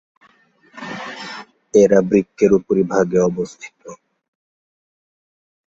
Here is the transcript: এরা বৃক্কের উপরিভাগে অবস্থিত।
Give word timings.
এরা 1.73 1.99
বৃক্কের 2.09 2.51
উপরিভাগে 2.59 3.19
অবস্থিত। 3.29 3.81